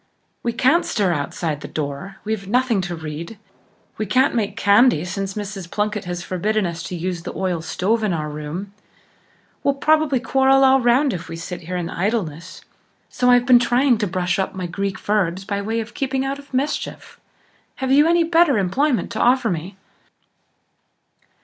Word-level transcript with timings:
We 0.41 0.51
can't 0.51 0.83
stir 0.83 1.13
outside 1.13 1.61
the 1.61 1.67
door; 1.67 2.15
we've 2.23 2.47
nothing 2.47 2.81
to 2.81 2.95
read; 2.95 3.37
we 3.99 4.07
can't 4.07 4.33
make 4.33 4.57
candy 4.57 5.05
since 5.05 5.35
Mrs. 5.35 5.69
Plunkett 5.69 6.05
has 6.05 6.23
forbidden 6.23 6.65
us 6.65 6.81
to 6.81 6.95
use 6.95 7.21
the 7.21 7.35
oil 7.37 7.61
stove 7.61 8.03
in 8.03 8.11
our 8.11 8.27
room; 8.27 8.73
we'll 9.61 9.75
probably 9.75 10.19
quarrel 10.19 10.63
all 10.63 10.81
round 10.81 11.13
if 11.13 11.29
we 11.29 11.35
sit 11.35 11.61
here 11.61 11.77
in 11.77 11.87
idleness; 11.87 12.61
so 13.09 13.29
I've 13.29 13.45
been 13.45 13.59
trying 13.59 13.99
to 13.99 14.07
brush 14.07 14.39
up 14.39 14.55
my 14.55 14.65
Greek 14.65 14.97
verbs 14.97 15.45
by 15.45 15.61
way 15.61 15.79
of 15.79 15.93
keeping 15.93 16.25
out 16.25 16.39
of 16.39 16.51
mischief. 16.51 17.19
Have 17.75 17.91
you 17.91 18.07
any 18.07 18.23
better 18.23 18.57
employment 18.57 19.11
to 19.11 19.19
offer 19.19 19.51
me?" 19.51 19.77